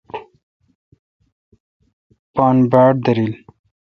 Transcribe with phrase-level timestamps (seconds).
[2.33, 3.33] پان باڑ داریل۔